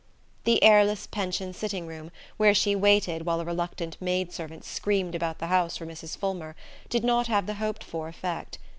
[0.45, 5.37] The airless pension sitting room, where she waited while a reluctant maid servant screamed about
[5.37, 6.17] the house for Mrs.
[6.17, 6.55] Fulmer,
[6.89, 8.57] did not have the hoped for effect.